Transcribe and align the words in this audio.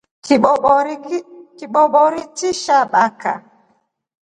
Kibobori 1.55 2.23
chili 2.35 2.53
sha 2.63 2.79
baka. 2.91 3.33